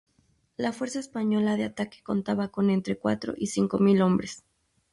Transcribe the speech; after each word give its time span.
La 0.57 0.73
fuerza 0.73 0.97
española 0.99 1.57
de 1.57 1.65
ataque 1.65 2.01
contaba 2.01 2.47
con 2.47 2.71
entre 2.71 2.97
cuatro 2.97 3.35
y 3.37 3.45
cinco 3.45 3.77
mil 3.77 4.01
hombres. 4.01 4.43